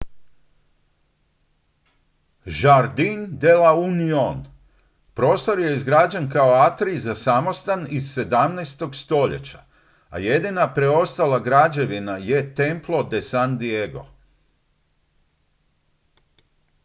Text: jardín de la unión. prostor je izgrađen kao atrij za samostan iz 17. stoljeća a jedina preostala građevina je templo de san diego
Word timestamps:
jardín 2.61 3.37
de 3.39 3.53
la 3.63 3.73
unión. 3.73 4.45
prostor 5.13 5.59
je 5.59 5.75
izgrađen 5.75 6.29
kao 6.29 6.53
atrij 6.53 6.97
za 6.99 7.15
samostan 7.15 7.87
iz 7.89 8.15
17. 8.17 8.93
stoljeća 8.93 9.63
a 10.09 10.19
jedina 10.19 10.73
preostala 10.73 11.39
građevina 11.39 12.17
je 12.17 12.55
templo 12.55 13.03
de 13.03 13.21
san 13.21 13.57
diego 13.57 14.05